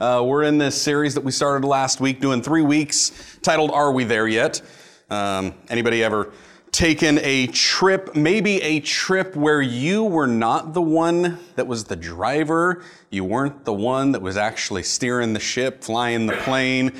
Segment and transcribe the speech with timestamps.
[0.00, 3.12] Uh, we're in this series that we started last week, doing three weeks,
[3.42, 4.62] titled "Are We There Yet?"
[5.10, 6.32] Um, anybody ever
[6.72, 11.96] taken a trip, maybe a trip where you were not the one that was the
[11.96, 16.92] driver, you weren't the one that was actually steering the ship, flying the plane.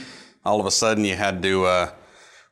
[0.44, 1.92] All of a sudden, you had to uh,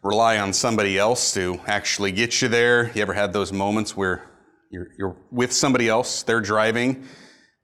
[0.03, 2.91] rely on somebody else to actually get you there.
[2.95, 4.23] You ever had those moments where
[4.71, 7.07] you're, you're with somebody else, they're driving,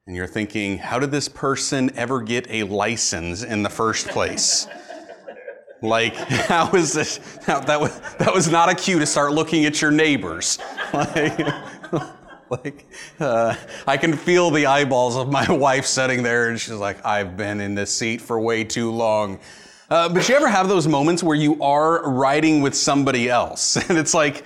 [0.07, 4.67] and you're thinking, how did this person ever get a license in the first place?
[5.82, 7.39] like, how is this?
[7.46, 10.58] How, that, was, that was not a cue to start looking at your neighbors.
[10.93, 12.11] Like,
[12.50, 12.86] like
[13.18, 13.54] uh,
[13.86, 17.61] I can feel the eyeballs of my wife sitting there, and she's like, I've been
[17.61, 19.41] in this seat for way too long.
[19.89, 23.96] Uh, but you ever have those moments where you are riding with somebody else, and
[23.96, 24.44] it's like,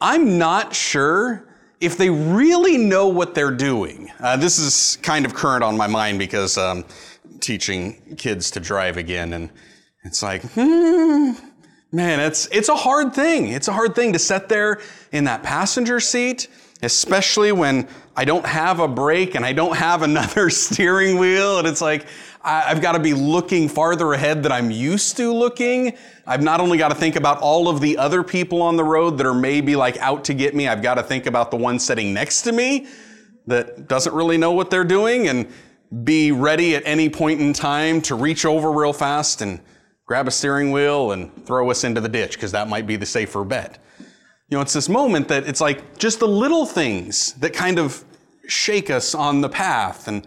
[0.00, 1.49] I'm not sure
[1.80, 4.10] if they really know what they're doing.
[4.20, 6.84] Uh, this is kind of current on my mind because um,
[7.40, 9.50] teaching kids to drive again, and
[10.04, 11.32] it's like, hmm,
[11.90, 13.48] man, it's it's a hard thing.
[13.48, 14.80] It's a hard thing to sit there
[15.12, 16.48] in that passenger seat,
[16.82, 21.66] especially when I don't have a brake and I don't have another steering wheel, and
[21.66, 22.06] it's like
[22.42, 25.96] I've got to be looking farther ahead than I'm used to looking.
[26.26, 29.18] I've not only got to think about all of the other people on the road
[29.18, 31.78] that are maybe like out to get me, I've got to think about the one
[31.78, 32.86] sitting next to me
[33.46, 35.48] that doesn't really know what they're doing and
[36.04, 39.60] be ready at any point in time to reach over real fast and
[40.06, 43.06] grab a steering wheel and throw us into the ditch because that might be the
[43.06, 43.78] safer bet.
[44.48, 48.02] You know, it's this moment that it's like just the little things that kind of
[48.46, 50.26] shake us on the path and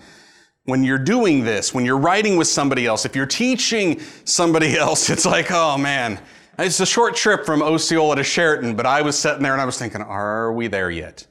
[0.65, 5.09] when you're doing this, when you're writing with somebody else, if you're teaching somebody else,
[5.09, 6.19] it's like, oh man,
[6.57, 9.65] it's a short trip from Osceola to Chariton, but I was sitting there and I
[9.65, 11.25] was thinking, are we there yet?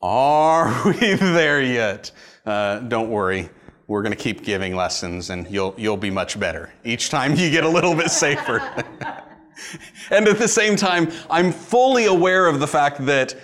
[0.00, 2.10] Are we there yet?
[2.46, 3.48] Uh, don't worry.
[3.86, 6.72] We're going to keep giving lessons and you'll, you'll be much better.
[6.84, 8.58] Each time you get a little bit safer.
[10.10, 13.34] and at the same time, I'm fully aware of the fact that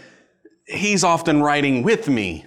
[0.66, 2.44] he's often writing with me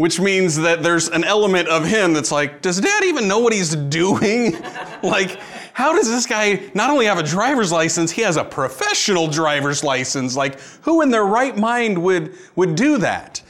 [0.00, 3.52] which means that there's an element of him that's like, does dad even know what
[3.52, 4.52] he's doing?
[5.02, 5.38] like,
[5.74, 9.84] how does this guy not only have a driver's license, he has a professional driver's
[9.84, 10.34] license?
[10.34, 13.42] Like, who in their right mind would, would do that?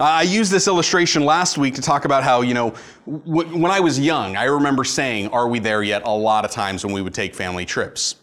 [0.00, 2.74] Uh, I used this illustration last week to talk about how, you know,
[3.06, 6.04] w- when I was young, I remember saying, Are we there yet?
[6.06, 8.14] a lot of times when we would take family trips.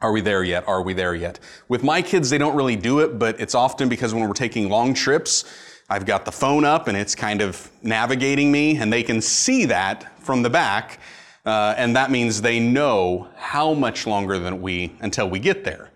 [0.00, 0.66] Are we there yet?
[0.66, 1.40] Are we there yet?
[1.68, 4.70] With my kids, they don't really do it, but it's often because when we're taking
[4.70, 5.44] long trips,
[5.88, 9.66] I've got the phone up and it's kind of navigating me, and they can see
[9.66, 11.00] that from the back.
[11.44, 15.90] Uh, and that means they know how much longer than we until we get there.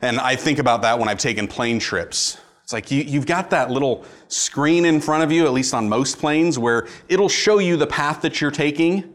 [0.00, 2.38] And I think about that when I've taken plane trips.
[2.62, 5.88] It's like you, you've got that little screen in front of you, at least on
[5.88, 9.14] most planes, where it'll show you the path that you're taking.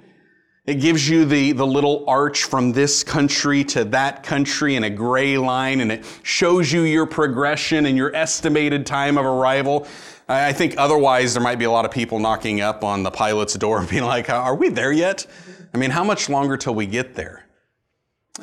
[0.66, 4.90] It gives you the, the little arch from this country to that country in a
[4.90, 9.86] gray line, and it shows you your progression and your estimated time of arrival.
[10.30, 13.56] I think otherwise there might be a lot of people knocking up on the pilot's
[13.56, 15.26] door being like, Are we there yet?
[15.74, 17.46] I mean, how much longer till we get there?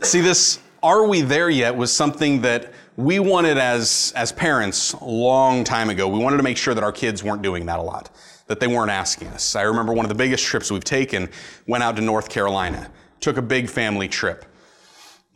[0.03, 5.05] See, this are we there yet was something that we wanted as, as parents a
[5.05, 6.07] long time ago.
[6.07, 8.11] We wanted to make sure that our kids weren't doing that a lot,
[8.51, 9.55] that they weren't asking us.
[9.55, 11.29] I remember one of the biggest trips we've taken
[11.69, 12.91] went out to North Carolina,
[13.21, 14.45] took a big family trip.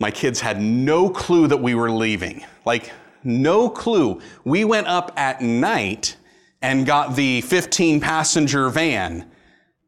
[0.01, 2.45] My kids had no clue that we were leaving.
[2.67, 2.91] Like,
[3.23, 4.21] no clue.
[4.43, 6.17] We went up at night
[6.61, 9.31] and got the 15 passenger van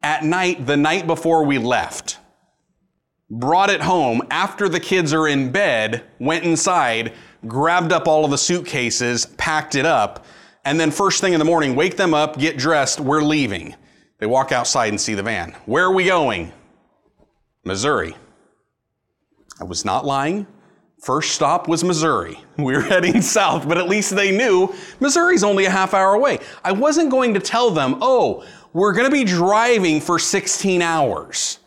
[0.01, 2.19] at night, the night before we left.
[3.29, 7.11] Brought it home after the kids are in bed, went inside,
[7.45, 10.25] grabbed up all of the suitcases, packed it up,
[10.67, 13.73] and then first thing in the morning, wake them up, get dressed, we're leaving.
[14.19, 15.55] They walk outside and see the van.
[15.65, 16.51] Where are we going?
[17.63, 18.13] Missouri.
[19.61, 20.45] I was not lying.
[21.01, 22.37] First stop was Missouri.
[22.57, 26.39] We were heading south, but at least they knew Missouri's only a half hour away.
[26.65, 31.59] I wasn't going to tell them, oh, we're going to be driving for 16 hours.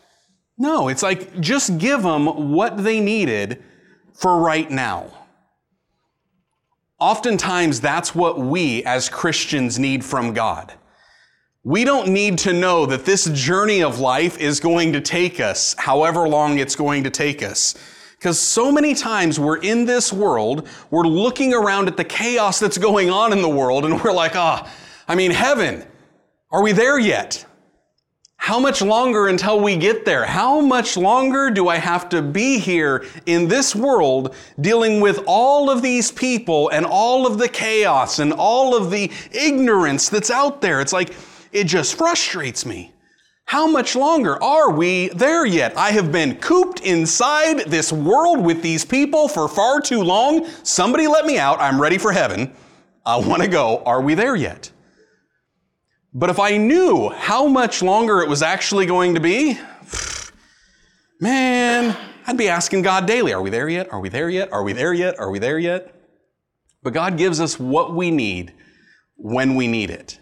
[0.59, 3.63] No, it's like just give them what they needed
[4.13, 5.20] for right now.
[7.01, 10.71] Oftentimes, that's what we as Christians need from God.
[11.63, 15.73] We don't need to know that this journey of life is going to take us
[15.79, 17.73] however long it's going to take us.
[18.17, 22.77] Because so many times we're in this world, we're looking around at the chaos that's
[22.77, 24.71] going on in the world, and we're like, ah, oh,
[25.07, 25.83] I mean, heaven,
[26.51, 27.43] are we there yet?
[28.41, 30.25] How much longer until we get there?
[30.25, 35.69] How much longer do I have to be here in this world dealing with all
[35.69, 40.59] of these people and all of the chaos and all of the ignorance that's out
[40.59, 40.81] there?
[40.81, 41.13] It's like,
[41.51, 42.91] it just frustrates me.
[43.45, 45.77] How much longer are we there yet?
[45.77, 50.47] I have been cooped inside this world with these people for far too long.
[50.63, 51.61] Somebody let me out.
[51.61, 52.51] I'm ready for heaven.
[53.05, 53.83] I want to go.
[53.85, 54.71] Are we there yet?
[56.13, 59.57] But if I knew how much longer it was actually going to be,
[61.21, 61.95] man,
[62.27, 63.91] I'd be asking God daily, are we there yet?
[63.93, 64.51] Are we there yet?
[64.51, 65.17] Are we there yet?
[65.19, 65.95] Are we there yet?
[66.83, 68.53] But God gives us what we need
[69.15, 70.19] when we need it.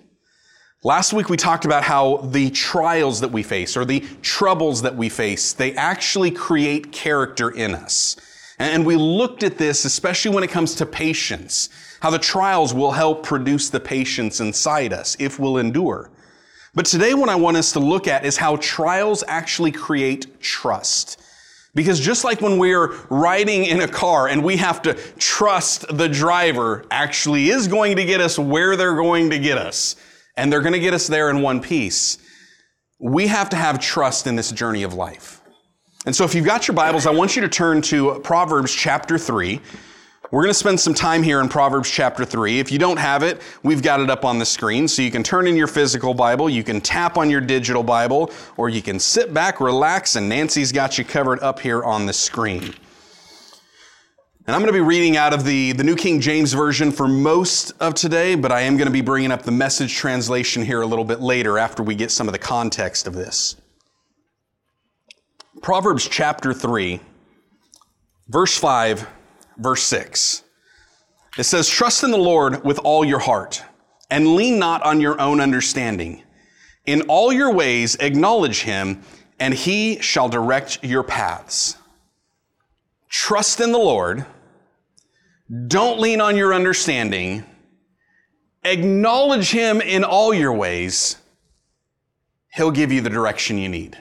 [0.83, 4.95] Last week we talked about how the trials that we face or the troubles that
[4.95, 8.15] we face, they actually create character in us.
[8.59, 11.69] And we looked at this, especially when it comes to patience,
[12.01, 16.11] how the trials will help produce the patience inside us if we'll endure.
[16.75, 21.19] But today what I want us to look at is how trials actually create trust.
[21.75, 26.09] Because just like when we're riding in a car and we have to trust the
[26.09, 29.95] driver actually is going to get us where they're going to get us,
[30.35, 32.17] and they're going to get us there in one piece.
[32.99, 35.41] We have to have trust in this journey of life.
[36.05, 39.17] And so if you've got your Bibles, I want you to turn to Proverbs chapter
[39.17, 39.59] 3.
[40.31, 42.59] We're going to spend some time here in Proverbs chapter 3.
[42.59, 44.87] If you don't have it, we've got it up on the screen.
[44.87, 48.31] So you can turn in your physical Bible, you can tap on your digital Bible,
[48.55, 52.13] or you can sit back, relax, and Nancy's got you covered up here on the
[52.13, 52.75] screen.
[54.45, 57.07] And I'm going to be reading out of the, the New King James Version for
[57.07, 60.81] most of today, but I am going to be bringing up the message translation here
[60.81, 63.55] a little bit later after we get some of the context of this.
[65.63, 66.99] Proverbs chapter 3,
[68.27, 69.07] verse 5,
[69.59, 70.43] verse 6.
[71.37, 73.63] It says, Trust in the Lord with all your heart,
[74.09, 76.23] and lean not on your own understanding.
[76.85, 79.03] In all your ways acknowledge him,
[79.39, 81.77] and he shall direct your paths.
[83.09, 84.25] Trust in the Lord
[85.67, 87.43] don't lean on your understanding.
[88.63, 91.17] Acknowledge Him in all your ways.
[92.53, 93.97] He'll give you the direction you need.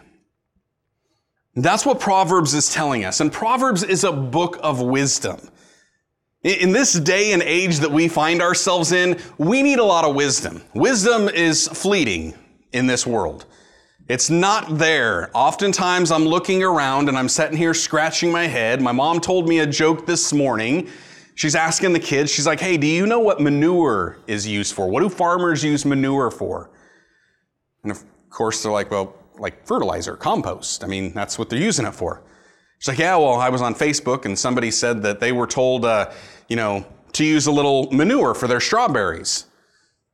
[1.54, 3.20] That's what Proverbs is telling us.
[3.20, 5.38] And Proverbs is a book of wisdom.
[6.44, 10.14] In this day and age that we find ourselves in, we need a lot of
[10.14, 10.62] wisdom.
[10.74, 12.34] Wisdom is fleeting
[12.72, 13.44] in this world.
[14.08, 15.30] It's not there.
[15.34, 18.80] Oftentimes I'm looking around and I'm sitting here scratching my head.
[18.80, 20.88] My mom told me a joke this morning
[21.38, 24.88] She's asking the kids, she's like, hey, do you know what manure is used for?
[24.88, 26.68] What do farmers use manure for?
[27.84, 30.84] And of course, they're like, well, like fertilizer, compost.
[30.84, 32.22] I mean, that's what they're using it for.
[32.78, 35.84] She's like, yeah, well, I was on Facebook and somebody said that they were told,
[35.84, 36.12] uh,
[36.48, 39.46] you know, to use a little manure for their strawberries.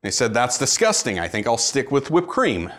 [0.03, 1.19] They said, that's disgusting.
[1.19, 2.73] I think I'll stick with whipped cream.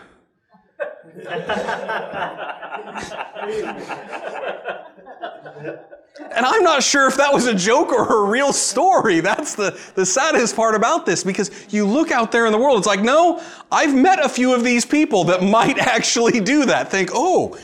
[6.18, 9.20] And I'm not sure if that was a joke or a real story.
[9.20, 12.78] That's the, the saddest part about this because you look out there in the world,
[12.78, 16.90] it's like, no, I've met a few of these people that might actually do that.
[16.90, 17.58] Think, oh,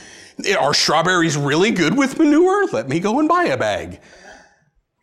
[0.59, 2.67] are strawberries really good with manure?
[2.67, 4.01] Let me go and buy a bag.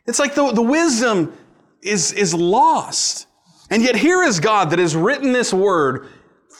[0.05, 1.33] It's like the, the wisdom
[1.81, 3.27] is, is lost.
[3.69, 6.07] And yet here is God that has written this word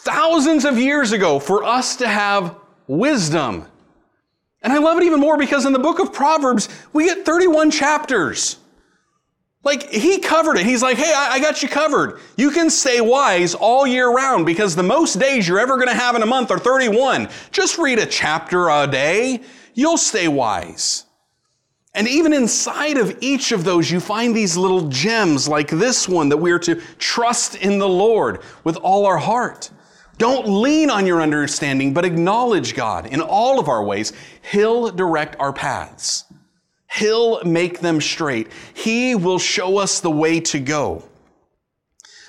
[0.04, 2.56] thousands of years ago for us to have
[2.88, 3.66] wisdom.
[4.62, 7.72] And I love it even more because in the book of Proverbs, we get 31
[7.72, 8.58] chapters.
[9.64, 10.66] Like, he covered it.
[10.66, 12.20] He's like, hey, I, got you covered.
[12.38, 15.94] You can stay wise all year round because the most days you're ever going to
[15.94, 17.28] have in a month are 31.
[17.52, 19.42] Just read a chapter a day.
[19.74, 21.06] You'll stay wise.
[21.94, 26.30] And even inside of each of those, you find these little gems like this one
[26.30, 29.72] that we are to trust in the Lord with all our heart.
[30.20, 34.12] Don't lean on your understanding, but acknowledge God in all of our ways.
[34.52, 36.26] He'll direct our paths.
[36.92, 38.52] He'll make them straight.
[38.74, 41.08] He will show us the way to go.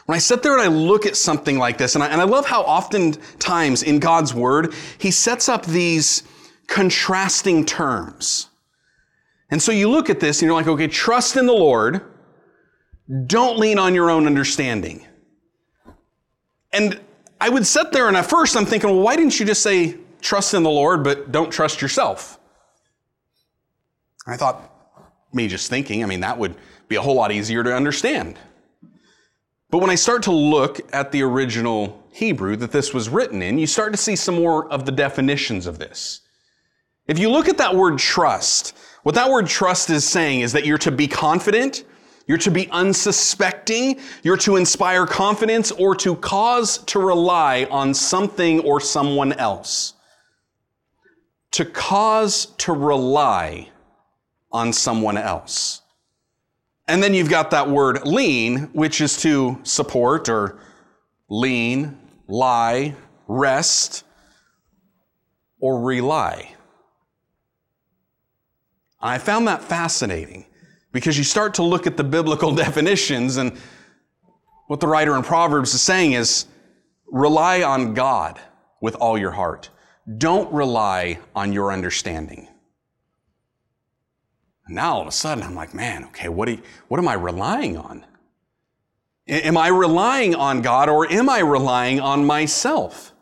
[0.07, 2.25] When I sit there and I look at something like this, and I, and I
[2.25, 6.23] love how oftentimes in God's Word, He sets up these
[6.69, 8.51] contrasting terms.
[9.51, 12.03] And so you look at this and you're like, okay, trust in the Lord.
[13.27, 15.05] Don't lean on your own understanding.
[16.73, 17.01] And
[17.41, 19.97] I would sit there and at first I'm thinking, well, why didn't you just say
[20.21, 22.39] trust in the Lord, but don't trust yourself?
[24.27, 24.71] I thought,
[25.33, 26.55] me just thinking, I mean, that would
[26.89, 28.37] be a whole lot easier to understand.
[29.71, 33.59] But when I start to look at the original Hebrew that this was written in,
[33.59, 36.21] you start to see some more of the definitions of this.
[37.07, 40.67] If you look at that word trust, what that word trust is saying is that
[40.67, 41.85] you're to be confident,
[42.31, 43.99] you're to be unsuspecting.
[44.23, 49.95] You're to inspire confidence or to cause to rely on something or someone else.
[51.51, 53.71] To cause to rely
[54.53, 55.83] on someone else.
[56.87, 60.61] And then you've got that word lean, which is to support or
[61.29, 62.95] lean, lie,
[63.27, 64.05] rest,
[65.59, 66.55] or rely?
[69.01, 70.47] I found that fascinating
[70.93, 73.57] because you start to look at the biblical definitions and
[74.67, 76.47] what the writer in Proverbs is saying is
[77.07, 78.41] rely on God
[78.81, 79.71] with all your heart.
[80.19, 82.49] Don't rely on your understanding.
[84.69, 87.77] Now all of a sudden I'm like, man, okay, what, you, what am I relying
[87.77, 88.07] on?
[89.27, 93.13] Am I relying on God or am I relying on myself?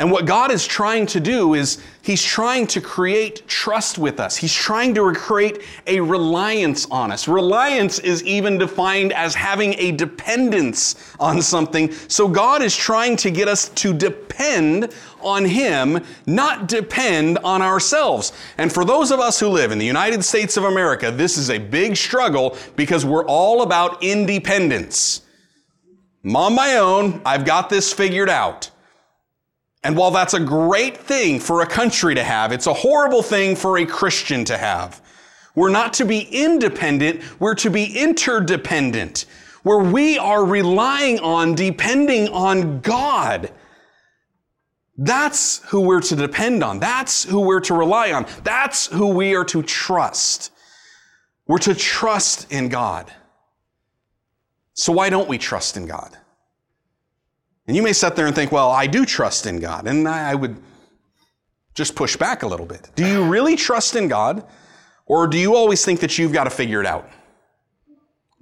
[0.00, 4.34] And what God is trying to do is He's trying to create trust with us.
[4.34, 7.28] He's trying to create a reliance on us.
[7.28, 11.92] Reliance is even defined as having a dependence on something.
[12.08, 18.32] So God is trying to get us to depend on Him, not depend on ourselves.
[18.56, 21.50] And for those of us who live in the United States of America, this is
[21.50, 25.26] a big struggle because we're all about independence.
[26.24, 27.20] I'm on my own.
[27.26, 28.69] I've got this figured out.
[29.82, 33.56] And while that's a great thing for a country to have, it's a horrible thing
[33.56, 35.00] for a Christian to have.
[35.54, 39.24] We're not to be independent, we're to be interdependent,
[39.62, 43.50] where we are relying on, depending on God.
[44.96, 46.78] That's who we're to depend on.
[46.78, 48.26] That's who we're to rely on.
[48.44, 50.52] That's who we are to trust.
[51.46, 53.10] We're to trust in God.
[54.74, 56.16] So why don't we trust in God?
[57.70, 59.86] And you may sit there and think, well, I do trust in God.
[59.86, 60.60] And I would
[61.76, 62.90] just push back a little bit.
[62.96, 64.44] Do you really trust in God?
[65.06, 67.08] Or do you always think that you've got to figure it out?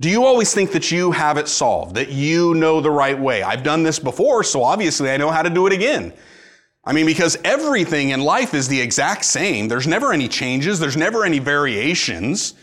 [0.01, 3.43] Do you always think that you have it solved, that you know the right way?
[3.43, 6.15] I've done this before, so obviously I know how to do it again.
[6.83, 9.69] I mean, because everything in life is the exact same.
[9.69, 12.55] There's never any changes, there's never any variations,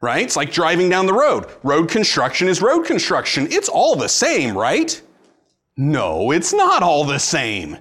[0.00, 0.22] right?
[0.22, 1.44] It's like driving down the road.
[1.62, 3.48] Road construction is road construction.
[3.50, 4.98] It's all the same, right?
[5.78, 7.78] No, it's not all the same.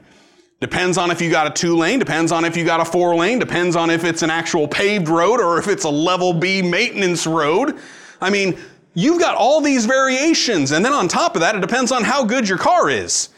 [0.61, 3.15] Depends on if you got a two lane, depends on if you got a four
[3.15, 6.61] lane, depends on if it's an actual paved road or if it's a level B
[6.61, 7.79] maintenance road.
[8.21, 8.55] I mean,
[8.93, 10.71] you've got all these variations.
[10.71, 13.29] And then on top of that, it depends on how good your car is.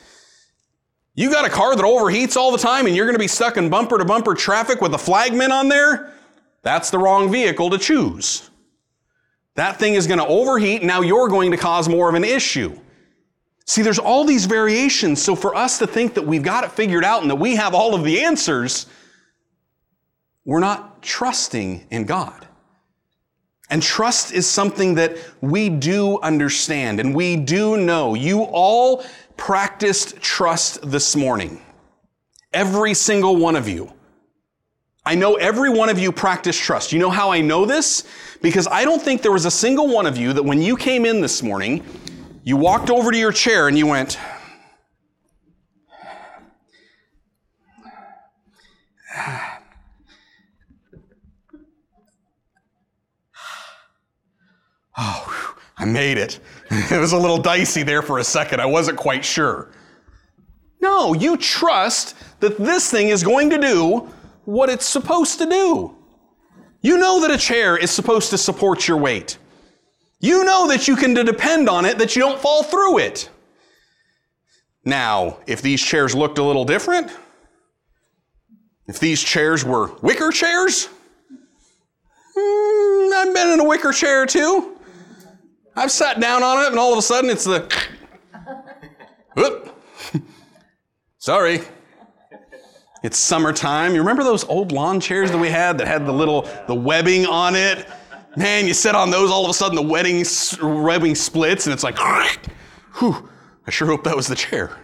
[1.16, 3.56] You got a car that overheats all the time and you're going to be stuck
[3.56, 6.14] in bumper to bumper traffic with a flagman on there?
[6.64, 8.50] That's the wrong vehicle to choose.
[9.56, 10.84] That thing is going to overheat.
[10.84, 12.78] Now you're going to cause more of an issue.
[13.70, 15.22] See, there's all these variations.
[15.22, 17.76] So for us to think that we've got it figured out and that we have
[17.76, 18.88] all of the answers,
[20.44, 22.48] we're not trusting in God.
[23.70, 28.16] And trust is something that we do understand and we do know.
[28.16, 29.06] You all
[29.38, 31.62] practiced trust this morning.
[32.52, 33.94] Every single one of you.
[35.06, 36.92] I know every one of you practiced trust.
[36.92, 38.04] You know how I know this?
[38.42, 41.06] Because I don't think there was a single one of you that when you came
[41.06, 41.86] in this morning,
[42.44, 44.18] you walked over to your chair and you went,
[55.02, 56.40] Oh, I made it.
[56.92, 58.60] It was a little dicey there for a second.
[58.62, 59.72] I wasn't quite sure.
[60.82, 64.10] No, you trust that this thing is going to do
[64.46, 65.96] what it's supposed to do.
[66.82, 69.38] You know that a chair is supposed to support your weight.
[70.20, 73.30] You know that you can depend on it, that you don't fall through it.
[74.84, 77.12] Now, if these chairs looked a little different,
[78.88, 80.90] if these chairs were wicker chairs,
[82.38, 84.78] mm, I've been in a wicker chair too.
[85.76, 87.72] I've sat down on it and all of a sudden it's the.
[91.18, 91.62] Sorry.
[93.02, 93.94] It's summertime.
[93.94, 97.26] You remember those old lawn chairs that we had that had the little the webbing
[97.26, 97.88] on it?
[98.36, 100.24] Man, you sit on those, all of a sudden the wedding,
[100.62, 101.98] webbing splits, and it's like,
[102.98, 103.30] whew,
[103.66, 104.78] I sure hope that was the chair.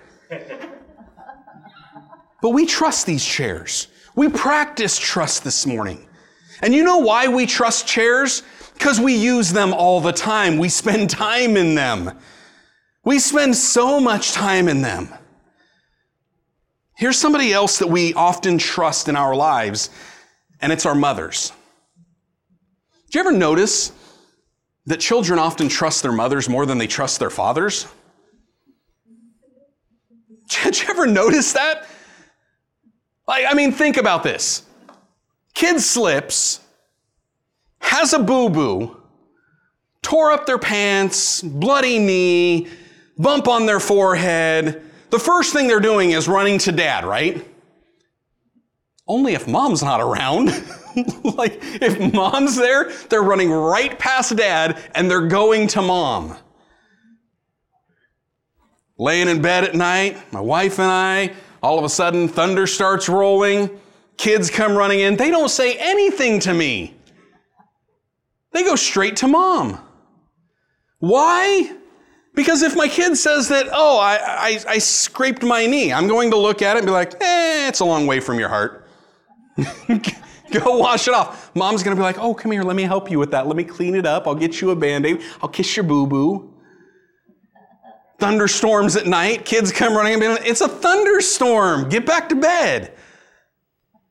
[2.42, 3.88] but we trust these chairs.
[4.16, 6.08] We practice trust this morning.
[6.62, 8.44] And you know why we trust chairs?
[8.74, 10.58] Because we use them all the time.
[10.58, 12.18] We spend time in them.
[13.04, 15.10] We spend so much time in them.
[16.98, 19.90] Here's somebody else that we often trust in our lives,
[20.62, 21.52] and it's our mothers.
[23.10, 23.92] Do you ever notice
[24.86, 27.88] that children often trust their mothers more than they trust their fathers?
[30.64, 31.88] Did you ever notice that?
[33.28, 34.64] Like, I mean, think about this.
[35.54, 36.60] Kid slips,
[37.80, 39.02] has a boo boo,
[40.02, 42.68] tore up their pants, bloody knee,
[43.18, 44.84] bump on their forehead.
[45.10, 47.46] The first thing they're doing is running to dad, right?
[49.08, 50.48] Only if mom's not around.
[51.38, 56.36] like, if mom's there, they're running right past dad and they're going to mom.
[58.98, 63.10] Laying in bed at night, my wife and I, All of a sudden, thunder starts
[63.10, 63.80] rolling.
[64.18, 65.18] Kids come running in.
[65.18, 66.96] They don't say anything to me.
[68.52, 69.80] They go straight to mom.
[71.00, 71.76] Why?
[72.34, 76.32] Because if my kid says that, oh, I, I, I, scraped my knee, I'm going
[76.32, 78.85] to look at it and be like, eh, it's a long way from your heart.
[80.52, 81.54] Go wash it off.
[81.56, 83.48] Mom's to be like, oh, come here, let me help you with that.
[83.48, 84.28] Let me clean it up.
[84.28, 85.22] I'll get you a band aid.
[85.42, 86.54] I'll kiss your boo boo.
[88.20, 89.44] Thunderstorms at night.
[89.46, 91.90] Kids come running and like, it's a thunderstorm.
[91.90, 92.94] Get back to bed.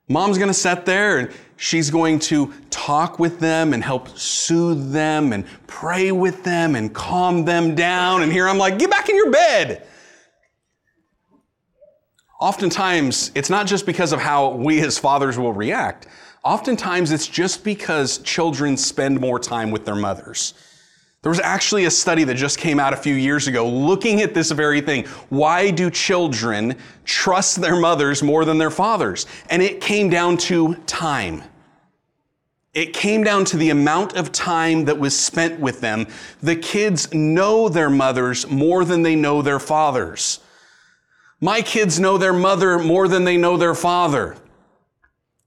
[0.09, 5.33] Mom's to sit there and she's going to talk with them and help soothe them
[5.33, 8.23] and pray with them and calm them down.
[8.23, 9.87] And here I'm like, get back in your bed.
[12.45, 16.09] Oftentimes, it's not just because of how we as fathers will react.
[16.45, 20.53] Oftentimes, it's just because children spend more time with their mothers.
[21.23, 24.35] There was actually a study that just came out a few years ago looking at
[24.35, 25.07] this very thing.
[25.31, 29.25] Why do children trust their mothers more than their fathers?
[29.49, 31.45] And it came down to time.
[32.75, 36.07] It came down to the amount of time that was spent with them.
[36.43, 40.41] The kids know their mothers more than they know their fathers.
[41.45, 44.35] My kids know their mother more than they know their father.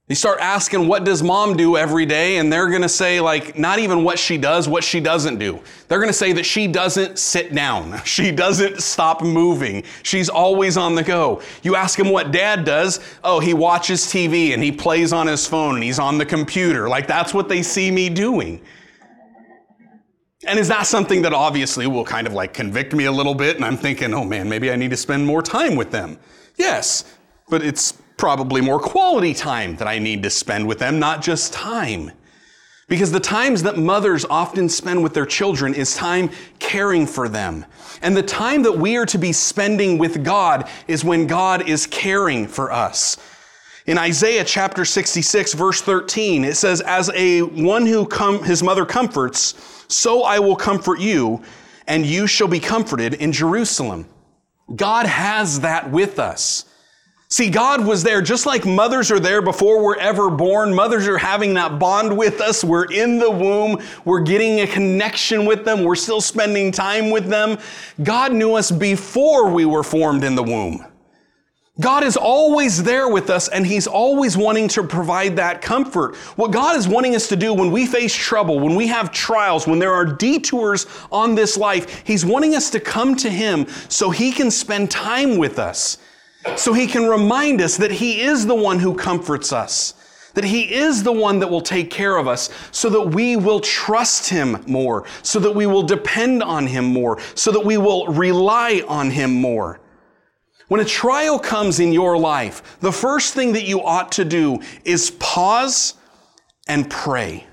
[0.06, 2.36] You start asking, what does mom do every day?
[2.36, 5.60] And they're going to say, like, not even what she does, what she doesn't do.
[5.88, 8.00] They're going to say that she doesn't sit down.
[8.04, 9.82] She doesn't stop moving.
[10.04, 11.42] She's always on the go.
[11.64, 13.00] You ask him what dad does.
[13.24, 16.88] Oh, he watches TV and he plays on his phone and he's on the computer.
[16.88, 18.60] Like, that's what they see me doing.
[20.46, 23.56] And is that something that obviously will kind of like convict me a little bit?
[23.56, 26.18] And I'm thinking, oh man, maybe I need to spend more time with them.
[26.56, 27.16] Yes,
[27.48, 31.52] but it's probably more quality time that I need to spend with them, not just
[31.52, 32.12] time.
[32.88, 37.66] Because the times that mothers often spend with their children is time caring for them.
[38.00, 41.86] And the time that we are to be spending with God is when God is
[41.86, 43.18] caring for us.
[43.88, 48.84] In Isaiah chapter 66 verse 13, it says, as a one who com- his mother
[48.84, 49.54] comforts,
[49.88, 51.42] so I will comfort you,
[51.86, 54.06] and you shall be comforted in Jerusalem.
[54.76, 56.66] God has that with us.
[57.30, 60.74] See, God was there just like mothers are there before we're ever born.
[60.74, 62.62] Mothers are having that bond with us.
[62.62, 63.82] We're in the womb.
[64.04, 65.82] We're getting a connection with them.
[65.82, 67.56] We're still spending time with them.
[68.02, 70.84] God knew us before we were formed in the womb.
[71.80, 76.16] God is always there with us and He's always wanting to provide that comfort.
[76.36, 79.66] What God is wanting us to do when we face trouble, when we have trials,
[79.66, 84.10] when there are detours on this life, He's wanting us to come to Him so
[84.10, 85.98] He can spend time with us
[86.56, 89.94] so he can remind us that he is the one who comforts us,
[90.34, 93.60] that he is the one that will take care of us, so that we will
[93.60, 98.06] trust him more, so that we will depend on him more, so that we will
[98.06, 99.80] rely on him more.
[100.68, 104.60] When a trial comes in your life, the first thing that you ought to do
[104.84, 105.94] is pause
[106.68, 107.46] and pray.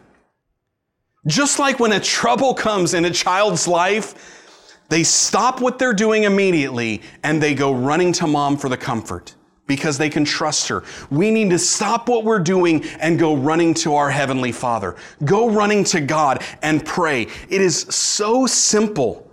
[1.26, 6.24] Just like when a trouble comes in a child's life, they stop what they're doing
[6.24, 9.34] immediately and they go running to mom for the comfort
[9.66, 10.84] because they can trust her.
[11.10, 14.96] We need to stop what we're doing and go running to our Heavenly Father.
[15.24, 17.24] Go running to God and pray.
[17.50, 19.25] It is so simple,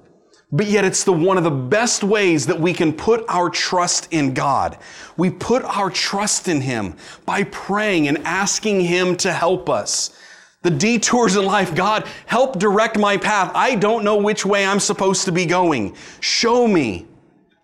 [0.53, 4.07] but yet it's the one of the best ways that we can put our trust
[4.11, 4.77] in God.
[5.17, 10.17] We put our trust in Him by praying and asking Him to help us
[10.61, 11.75] the detours in life.
[11.75, 13.51] God, help direct my path.
[13.55, 15.97] I don't know which way I'm supposed to be going.
[16.21, 17.07] Show me.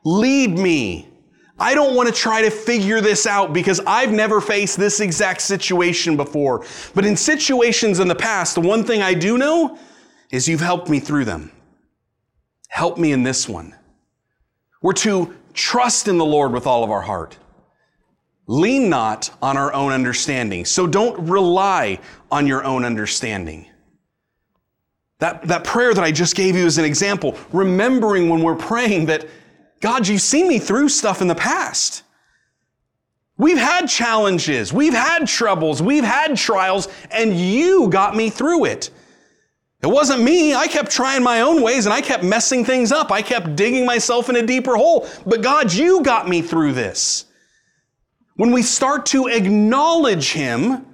[0.05, 1.09] Lead me.
[1.61, 5.42] I don't want to try to figure this out because I've never faced this exact
[5.42, 6.64] situation before.
[6.94, 9.79] But in situations in the past, the one thing I do know
[10.31, 11.51] is you've helped me through them.
[12.78, 13.74] Help me in this one.
[14.82, 17.36] We're to trust in the Lord with all of our heart.
[18.46, 20.64] Lean not on our own understanding.
[20.64, 21.98] So don't rely
[22.30, 23.66] on your own understanding.
[25.18, 29.06] That, that prayer that I just gave you is an example, remembering when we're praying
[29.06, 29.26] that,
[29.80, 32.04] God, you've seen me through stuff in the past.
[33.38, 38.90] We've had challenges, we've had troubles, we've had trials, and you got me through it.
[39.82, 40.54] It wasn't me.
[40.54, 43.12] I kept trying my own ways and I kept messing things up.
[43.12, 45.08] I kept digging myself in a deeper hole.
[45.24, 47.26] But God, you got me through this.
[48.34, 50.84] When we start to acknowledge Him,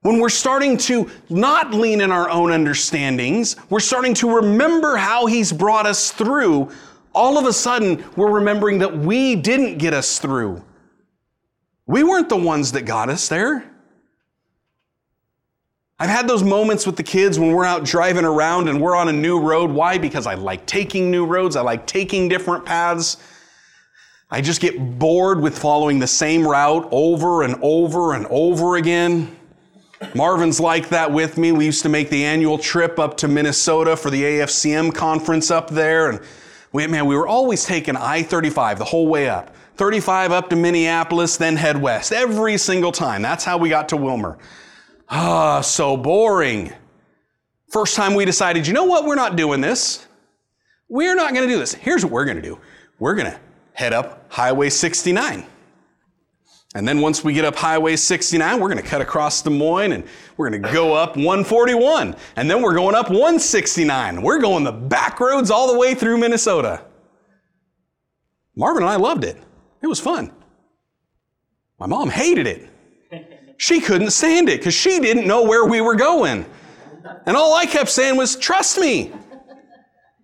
[0.00, 5.26] when we're starting to not lean in our own understandings, we're starting to remember how
[5.26, 6.70] He's brought us through,
[7.14, 10.62] all of a sudden we're remembering that we didn't get us through.
[11.86, 13.73] We weren't the ones that got us there.
[15.96, 19.08] I've had those moments with the kids when we're out driving around and we're on
[19.08, 19.70] a new road.
[19.70, 19.96] Why?
[19.96, 21.54] Because I like taking new roads.
[21.54, 23.16] I like taking different paths.
[24.28, 29.36] I just get bored with following the same route over and over and over again.
[30.16, 31.52] Marvin's like that with me.
[31.52, 35.70] We used to make the annual trip up to Minnesota for the AFCM conference up
[35.70, 36.10] there.
[36.10, 36.20] And
[36.72, 39.54] we, man, we were always taking I 35 the whole way up.
[39.76, 43.22] 35 up to Minneapolis, then head west every single time.
[43.22, 44.36] That's how we got to Willmar.
[45.16, 46.72] Ah, so boring.
[47.70, 50.08] First time we decided, you know what, we're not doing this.
[50.88, 51.72] We're not going to do this.
[51.72, 52.58] Here's what we're going to do
[52.98, 53.38] we're going to
[53.74, 55.46] head up Highway 69.
[56.74, 59.92] And then once we get up Highway 69, we're going to cut across Des Moines
[59.92, 60.04] and
[60.36, 62.16] we're going to go up 141.
[62.34, 64.20] And then we're going up 169.
[64.20, 66.84] We're going the back roads all the way through Minnesota.
[68.56, 69.40] Marvin and I loved it.
[69.80, 70.32] It was fun.
[71.78, 72.68] My mom hated it.
[73.56, 76.44] She couldn't stand it because she didn't know where we were going.
[77.26, 79.12] And all I kept saying was, trust me.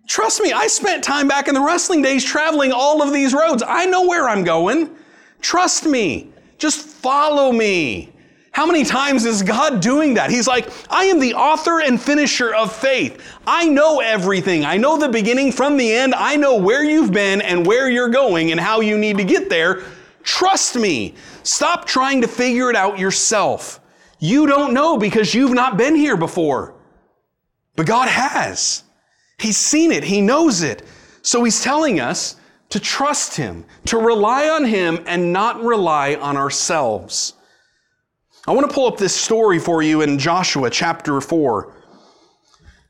[0.07, 3.63] Trust me, I spent time back in the wrestling days traveling all of these roads.
[3.65, 4.95] I know where I'm going.
[5.41, 6.31] Trust me.
[6.57, 8.11] Just follow me.
[8.51, 10.29] How many times is God doing that?
[10.29, 13.23] He's like, I am the author and finisher of faith.
[13.47, 14.65] I know everything.
[14.65, 16.13] I know the beginning from the end.
[16.13, 19.49] I know where you've been and where you're going and how you need to get
[19.49, 19.83] there.
[20.23, 21.15] Trust me.
[21.43, 23.79] Stop trying to figure it out yourself.
[24.19, 26.75] You don't know because you've not been here before.
[27.75, 28.83] But God has.
[29.39, 30.03] He's seen it.
[30.03, 30.83] He knows it.
[31.21, 32.35] So He's telling us
[32.69, 37.33] to trust Him, to rely on Him and not rely on ourselves.
[38.47, 41.73] I want to pull up this story for you in Joshua chapter 4.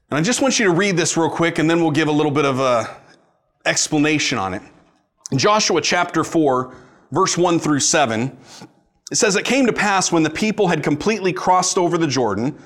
[0.09, 2.11] And I just want you to read this real quick and then we'll give a
[2.11, 2.97] little bit of a
[3.65, 4.61] explanation on it.
[5.35, 6.75] Joshua chapter 4,
[7.11, 8.37] verse 1 through 7,
[9.11, 12.57] it says, It came to pass when the people had completely crossed over the Jordan,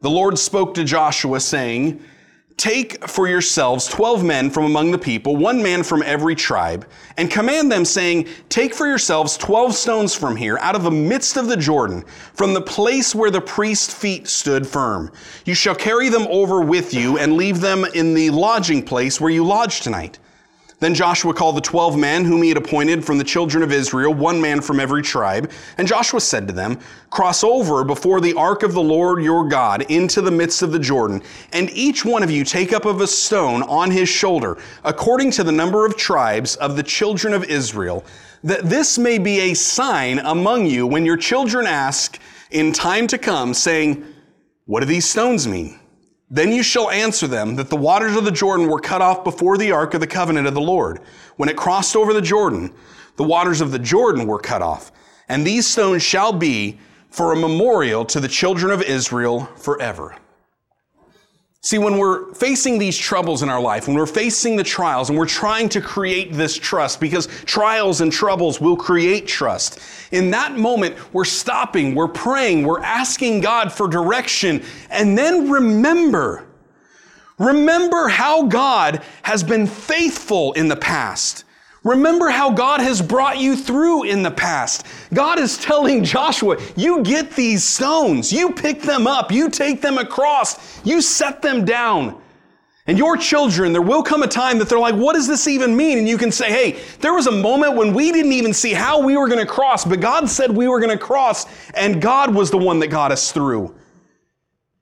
[0.00, 2.02] the Lord spoke to Joshua, saying,
[2.56, 7.30] Take for yourselves twelve men from among the people, one man from every tribe, and
[7.30, 11.48] command them, saying, Take for yourselves twelve stones from here, out of the midst of
[11.48, 15.10] the Jordan, from the place where the priest's feet stood firm.
[15.46, 19.30] You shall carry them over with you and leave them in the lodging place where
[19.30, 20.18] you lodge tonight.
[20.80, 24.14] Then Joshua called the twelve men whom he had appointed from the children of Israel,
[24.14, 25.50] one man from every tribe.
[25.76, 26.78] And Joshua said to them,
[27.10, 30.78] Cross over before the ark of the Lord your God into the midst of the
[30.78, 35.30] Jordan, and each one of you take up of a stone on his shoulder, according
[35.32, 38.04] to the number of tribes of the children of Israel,
[38.42, 42.18] that this may be a sign among you when your children ask
[42.52, 44.06] in time to come, saying,
[44.64, 45.79] What do these stones mean?
[46.30, 49.58] Then you shall answer them that the waters of the Jordan were cut off before
[49.58, 51.00] the ark of the covenant of the Lord.
[51.36, 52.72] When it crossed over the Jordan,
[53.16, 54.92] the waters of the Jordan were cut off.
[55.28, 56.78] And these stones shall be
[57.10, 60.14] for a memorial to the children of Israel forever.
[61.62, 65.18] See, when we're facing these troubles in our life, when we're facing the trials and
[65.18, 69.78] we're trying to create this trust, because trials and troubles will create trust,
[70.10, 76.46] in that moment, we're stopping, we're praying, we're asking God for direction, and then remember,
[77.38, 81.44] remember how God has been faithful in the past.
[81.82, 84.86] Remember how God has brought you through in the past.
[85.14, 89.96] God is telling Joshua, you get these stones, you pick them up, you take them
[89.96, 92.20] across, you set them down.
[92.86, 95.76] And your children, there will come a time that they're like, what does this even
[95.76, 95.96] mean?
[95.98, 99.00] And you can say, hey, there was a moment when we didn't even see how
[99.00, 102.34] we were going to cross, but God said we were going to cross, and God
[102.34, 103.74] was the one that got us through.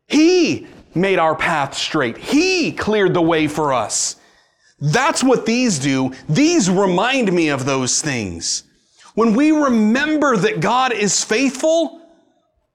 [0.06, 2.16] He made our path straight.
[2.16, 4.16] He cleared the way for us.
[4.80, 6.12] That's what these do.
[6.28, 8.64] These remind me of those things.
[9.14, 11.98] When we remember that God is faithful,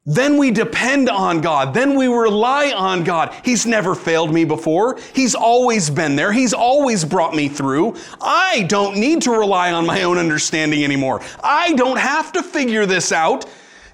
[0.05, 1.73] then we depend on God.
[1.73, 3.33] Then we rely on God.
[3.45, 4.99] He's never failed me before.
[5.13, 6.33] He's always been there.
[6.33, 7.95] He's always brought me through.
[8.21, 11.21] I don't need to rely on my own understanding anymore.
[11.41, 13.45] I don't have to figure this out.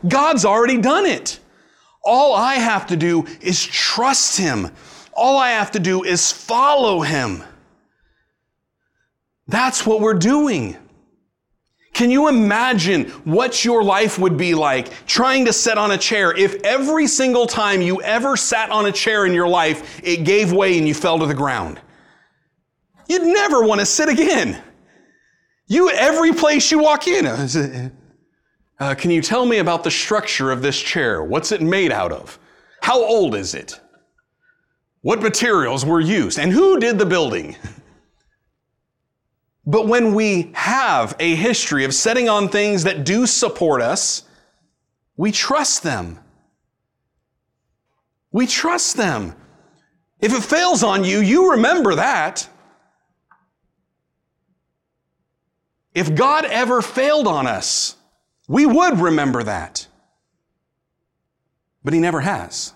[0.07, 1.39] God's already done it.
[2.03, 4.71] All I have to do is trust Him.
[5.13, 7.43] All I have to do is follow Him.
[9.49, 10.77] That's what we're doing.
[11.93, 16.37] Can you imagine what your life would be like trying to sit on a chair
[16.37, 20.53] if every single time you ever sat on a chair in your life, it gave
[20.53, 21.81] way and you fell to the ground?
[23.07, 24.61] You'd never want to sit again.
[25.65, 27.89] You, every place you walk in, uh,
[28.79, 31.23] uh, can you tell me about the structure of this chair?
[31.23, 32.37] What's it made out of?
[32.81, 33.79] How old is it?
[35.01, 36.37] What materials were used?
[36.37, 37.55] And who did the building?
[39.69, 44.23] But when we have a history of setting on things that do support us,
[45.15, 46.17] we trust them.
[48.31, 49.35] We trust them.
[50.19, 52.49] If it fails on you, you remember that.
[55.93, 57.95] If God ever failed on us,
[58.47, 59.85] we would remember that.
[61.83, 62.73] But He never has.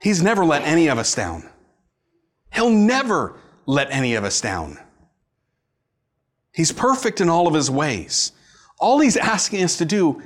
[0.00, 1.50] He's never let any of us down.
[2.52, 3.34] He'll never
[3.66, 4.78] let any of us down.
[6.54, 8.32] He's perfect in all of His ways.
[8.78, 10.22] All He's asking us to do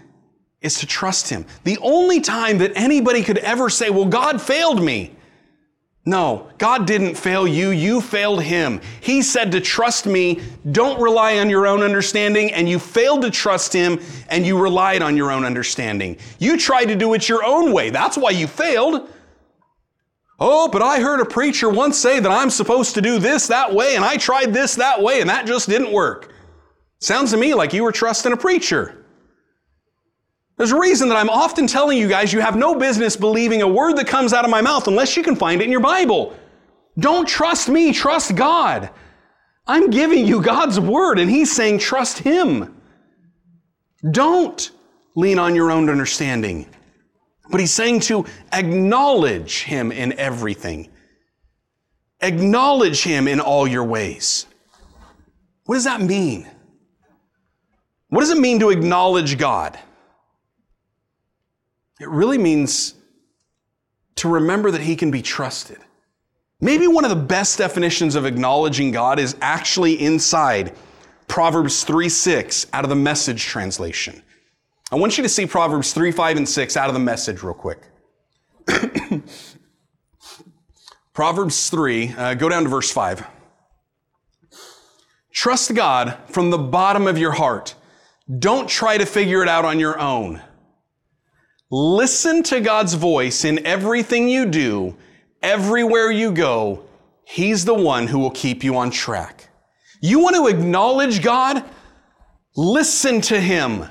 [0.61, 1.47] is to trust Him.
[1.65, 5.17] The only time that anybody could ever say, Well, God failed me,
[6.09, 8.81] no, God didn't fail you, you failed Him.
[9.03, 10.41] He said to trust me,
[10.73, 15.03] don't rely on your own understanding, and you failed to trust Him and you relied
[15.03, 16.17] on your own understanding.
[16.39, 17.91] You tried to do it your own way.
[17.91, 19.11] That's why you failed.
[20.39, 23.75] Oh, but I heard a preacher once say that I'm supposed to do this that
[23.75, 26.33] way, and I tried this that way, and that just didn't work.
[27.01, 29.05] Sounds to me like you were trusting a preacher.
[30.57, 33.69] There's a reason that I'm often telling you guys you have no business believing a
[33.69, 36.37] word that comes out of my mouth unless you can find it in your Bible.
[36.99, 38.91] Don't trust me, trust God.
[39.69, 42.75] I'm giving you God's word and He's saying trust Him.
[44.11, 44.71] Don't
[45.15, 46.67] lean on your own understanding.
[47.51, 50.91] But He's saying to acknowledge Him in everything.
[52.21, 54.47] Acknowledge Him in all your ways.
[55.65, 56.49] What does that mean?
[58.09, 59.79] What does it mean to acknowledge God?
[62.01, 62.95] It really means
[64.17, 65.79] to remember that He can be trusted.
[66.61, 70.75] Maybe one of the best definitions of acknowledging God is actually inside
[71.29, 74.23] Proverbs 3 6 out of the message translation.
[74.91, 77.53] I want you to see Proverbs 3 5 and 6 out of the message real
[77.53, 77.83] quick.
[81.13, 83.27] Proverbs 3, uh, go down to verse 5.
[85.31, 87.75] Trust God from the bottom of your heart.
[88.39, 90.41] Don't try to figure it out on your own.
[91.71, 94.97] Listen to God's voice in everything you do,
[95.43, 96.85] everywhere you go.
[97.25, 99.51] He's the one who will keep you on track.
[100.01, 101.63] You want to acknowledge God?
[102.57, 103.85] Listen to Him.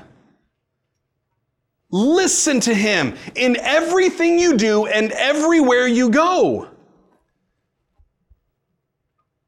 [1.90, 6.68] Listen to Him in everything you do and everywhere you go.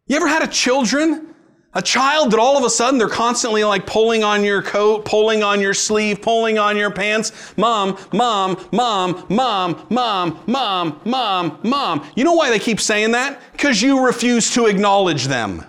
[0.06, 1.30] You ever had a children
[1.72, 5.44] a child that all of a sudden they're constantly like pulling on your coat, pulling
[5.44, 7.56] on your sleeve, pulling on your pants.
[7.56, 12.06] Mom, mom, mom, mom, mom, mom, mom, mom.
[12.16, 13.40] You know why they keep saying that?
[13.52, 15.64] Because you refuse to acknowledge them.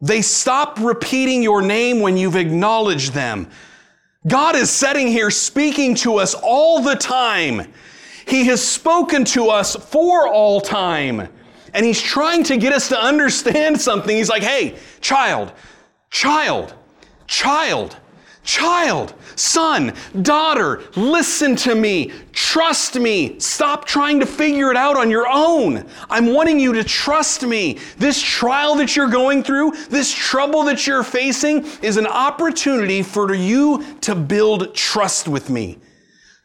[0.00, 3.48] They stop repeating your name when you've acknowledged them.
[4.26, 7.72] God is sitting here speaking to us all the time.
[8.26, 11.28] He has spoken to us for all time.
[11.74, 14.16] And he's trying to get us to understand something.
[14.16, 15.52] He's like, hey, child,
[16.10, 16.74] child,
[17.26, 17.96] child,
[18.44, 22.12] child, son, daughter, listen to me.
[22.32, 23.38] Trust me.
[23.38, 25.86] Stop trying to figure it out on your own.
[26.10, 27.78] I'm wanting you to trust me.
[27.98, 33.34] This trial that you're going through, this trouble that you're facing is an opportunity for
[33.34, 35.78] you to build trust with me.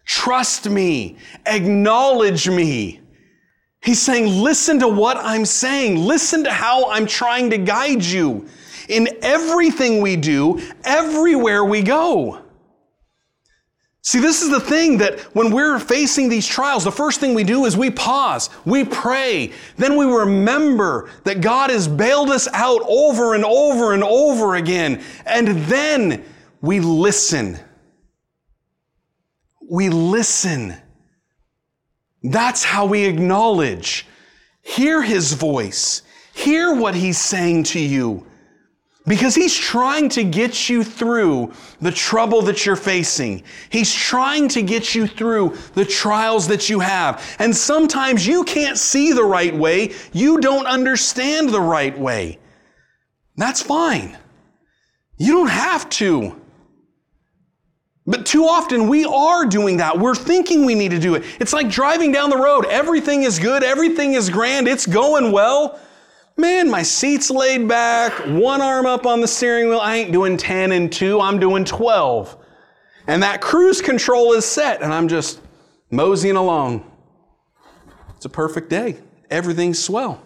[0.05, 1.17] Trust me.
[1.45, 3.01] Acknowledge me.
[3.81, 5.97] He's saying, listen to what I'm saying.
[5.97, 8.47] Listen to how I'm trying to guide you
[8.87, 12.41] in everything we do, everywhere we go.
[14.01, 17.43] See, this is the thing that when we're facing these trials, the first thing we
[17.43, 22.81] do is we pause, we pray, then we remember that God has bailed us out
[22.87, 26.23] over and over and over again, and then
[26.61, 27.59] we listen.
[29.69, 30.77] We listen.
[32.23, 34.05] That's how we acknowledge.
[34.61, 36.01] Hear his voice.
[36.33, 38.26] Hear what he's saying to you.
[39.07, 43.41] Because he's trying to get you through the trouble that you're facing.
[43.69, 47.23] He's trying to get you through the trials that you have.
[47.39, 49.93] And sometimes you can't see the right way.
[50.11, 52.37] You don't understand the right way.
[53.37, 54.17] That's fine.
[55.17, 56.41] You don't have to.
[58.05, 59.97] But too often we are doing that.
[59.97, 61.23] We're thinking we need to do it.
[61.39, 62.65] It's like driving down the road.
[62.65, 65.79] Everything is good, everything is grand, it's going well.
[66.37, 69.79] Man, my seat's laid back, one arm up on the steering wheel.
[69.79, 72.37] I ain't doing 10 and 2, I'm doing 12.
[73.07, 75.41] And that cruise control is set, and I'm just
[75.89, 76.89] moseying along.
[78.15, 78.97] It's a perfect day.
[79.29, 80.21] Everything's swell.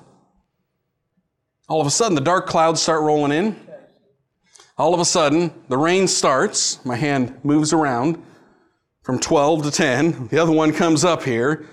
[1.70, 3.56] All of a sudden, the dark clouds start rolling in
[4.82, 6.84] all of a sudden, the rain starts.
[6.84, 8.22] My hand moves around
[9.04, 10.28] from 12 to 10.
[10.30, 11.52] The other one comes up here.
[11.54, 11.68] And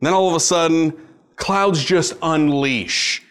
[0.00, 0.96] then all of a sudden,
[1.36, 3.22] clouds just unleash.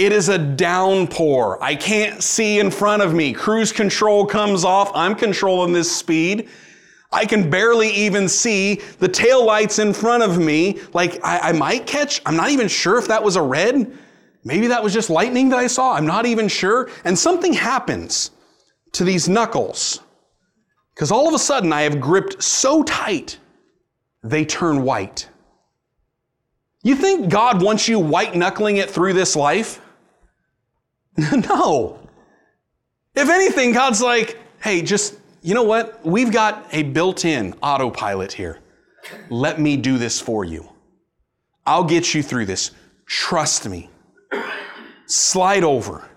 [0.00, 1.62] It is a downpour.
[1.62, 3.34] I can't see in front of me.
[3.34, 4.90] Cruise control comes off.
[4.94, 6.48] I'm controlling this speed.
[7.12, 10.80] I can barely even see the tail lights in front of me.
[10.94, 13.92] Like I, I might catch, I'm not even sure if that was a red.
[14.42, 15.92] Maybe that was just lightning that I saw.
[15.92, 16.88] I'm not even sure.
[17.04, 18.30] And something happens
[18.92, 20.00] to these knuckles.
[20.94, 23.38] Because all of a sudden I have gripped so tight,
[24.22, 25.28] they turn white.
[26.82, 29.82] You think God wants you white knuckling it through this life?
[31.48, 31.98] no.
[33.14, 36.04] If anything, God's like, hey, just, you know what?
[36.04, 38.60] We've got a built in autopilot here.
[39.28, 40.68] Let me do this for you.
[41.66, 42.70] I'll get you through this.
[43.06, 43.90] Trust me.
[45.06, 46.08] Slide over.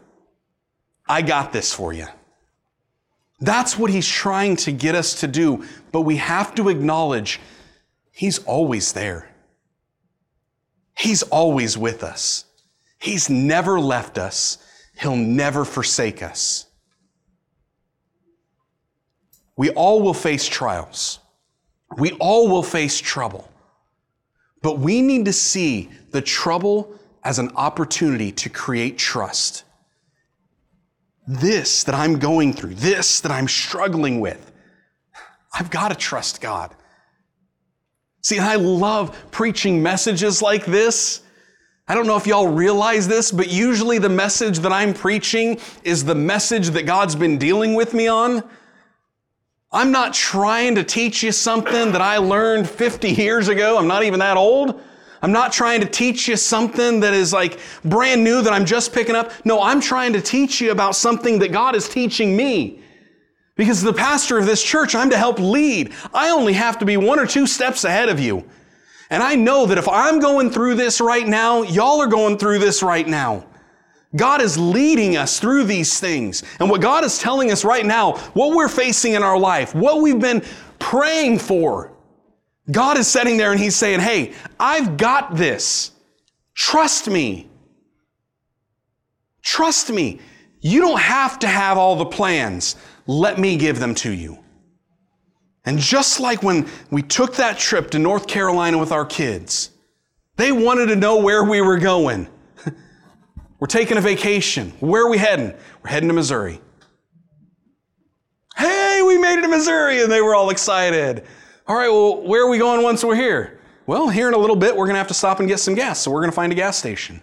[1.07, 2.07] I got this for you.
[3.39, 7.41] That's what he's trying to get us to do, but we have to acknowledge
[8.11, 9.29] he's always there.
[10.95, 12.45] He's always with us.
[12.99, 14.59] He's never left us.
[14.95, 16.67] He'll never forsake us.
[19.55, 21.19] We all will face trials.
[21.97, 23.49] We all will face trouble.
[24.61, 29.63] But we need to see the trouble as an opportunity to create trust.
[31.27, 34.51] This that I'm going through, this that I'm struggling with,
[35.53, 36.73] I've got to trust God.
[38.21, 41.22] See, I love preaching messages like this.
[41.85, 46.05] I don't know if y'all realize this, but usually the message that I'm preaching is
[46.05, 48.41] the message that God's been dealing with me on.
[49.69, 53.77] I'm not trying to teach you something that I learned 50 years ago.
[53.77, 54.81] I'm not even that old.
[55.21, 58.93] I'm not trying to teach you something that is like brand new that I'm just
[58.93, 59.31] picking up.
[59.45, 62.81] No, I'm trying to teach you about something that God is teaching me.
[63.55, 65.91] Because the pastor of this church, I'm to help lead.
[66.13, 68.45] I only have to be one or two steps ahead of you.
[69.13, 72.57] And I know that if I'm going through this right now, y'all are going through
[72.57, 73.45] this right now.
[74.15, 76.41] God is leading us through these things.
[76.59, 80.01] And what God is telling us right now, what we're facing in our life, what
[80.01, 80.43] we've been
[80.79, 81.91] praying for,
[82.71, 85.91] God is sitting there and He's saying, Hey, I've got this.
[86.55, 87.47] Trust me.
[89.43, 90.21] Trust me.
[90.59, 92.77] You don't have to have all the plans.
[93.05, 94.42] Let me give them to you.
[95.65, 99.71] And just like when we took that trip to North Carolina with our kids,
[100.35, 102.27] they wanted to know where we were going.
[103.59, 104.71] We're taking a vacation.
[104.79, 105.53] Where are we heading?
[105.81, 106.59] We're heading to Missouri.
[108.57, 111.23] Hey, we made it to Missouri, and they were all excited.
[111.65, 113.59] All right, well, where are we going once we're here?
[113.85, 115.75] Well, here in a little bit, we're going to have to stop and get some
[115.75, 117.21] gas, so we're going to find a gas station.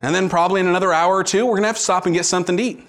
[0.00, 2.14] And then, probably in another hour or two, we're going to have to stop and
[2.14, 2.86] get something to eat.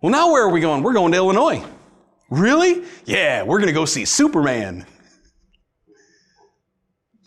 [0.00, 0.82] Well, now where are we going?
[0.82, 1.62] We're going to Illinois.
[2.32, 2.82] Really?
[3.04, 4.86] Yeah, we're going to go see Superman.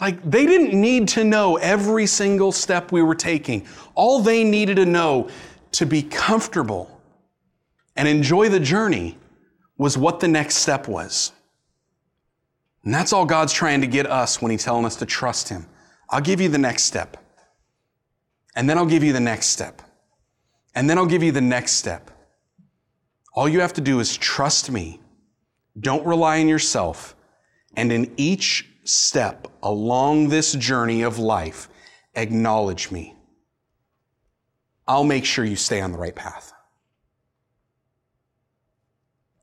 [0.01, 3.67] Like, they didn't need to know every single step we were taking.
[3.93, 5.29] All they needed to know
[5.73, 6.89] to be comfortable
[7.95, 9.15] and enjoy the journey
[9.77, 11.31] was what the next step was.
[12.83, 15.67] And that's all God's trying to get us when He's telling us to trust Him.
[16.09, 17.15] I'll give you the next step.
[18.55, 19.83] And then I'll give you the next step.
[20.73, 22.09] And then I'll give you the next step.
[23.35, 24.99] All you have to do is trust me.
[25.77, 27.15] Don't rely on yourself.
[27.75, 31.67] And in each step along this journey of life,
[32.15, 33.13] acknowledge me.
[34.87, 36.53] I'll make sure you stay on the right path.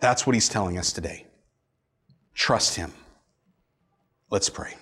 [0.01, 1.27] That's what he's telling us today.
[2.35, 2.93] Trust him.
[4.31, 4.75] Let's pray.